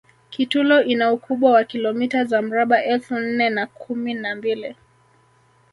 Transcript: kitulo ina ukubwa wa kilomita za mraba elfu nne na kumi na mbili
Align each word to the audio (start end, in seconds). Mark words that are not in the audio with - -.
kitulo 0.29 0.83
ina 0.83 1.11
ukubwa 1.13 1.51
wa 1.51 1.63
kilomita 1.63 2.25
za 2.25 2.41
mraba 2.41 2.83
elfu 2.83 3.15
nne 3.19 3.49
na 3.49 3.67
kumi 3.67 4.13
na 4.13 4.35
mbili 4.35 4.75